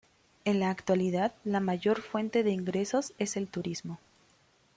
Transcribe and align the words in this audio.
En 0.45 0.59
la 0.59 0.71
actualidad 0.71 1.35
la 1.43 1.59
mayor 1.59 2.01
fuente 2.01 2.41
de 2.41 2.49
ingresos 2.49 3.13
es 3.19 3.37
el 3.37 3.47
turismo. 3.47 3.99